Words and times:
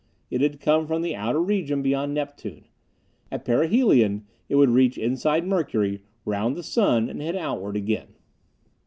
It 0.31 0.41
had 0.41 0.59
come 0.59 0.87
from 0.87 1.03
the 1.03 1.15
outer 1.15 1.39
region 1.39 1.83
beyond 1.83 2.15
Neptune. 2.15 2.65
At 3.31 3.45
perihelion 3.45 4.25
it 4.49 4.55
would 4.55 4.71
reach 4.71 4.97
inside 4.97 5.45
Mercury, 5.45 6.01
round 6.25 6.55
the 6.55 6.63
Sun, 6.63 7.07
and 7.07 7.21
head 7.21 7.35
outward 7.35 7.75
again. 7.77 8.15